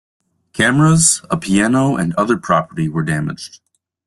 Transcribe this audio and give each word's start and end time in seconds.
Cameras, 0.53 1.21
a 1.29 1.37
piano 1.37 1.95
and 1.95 2.15
other 2.15 2.35
property 2.35 2.89
were 2.89 3.03
damaged. 3.03 3.59